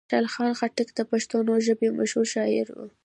خوشحال 0.09 0.25
خان 0.33 0.51
خټک 0.59 0.89
د 0.95 0.99
پښتو 1.11 1.37
ژبې 1.67 1.89
مشهور 1.99 2.27
شاعر 2.33 2.67
و. 2.77 2.79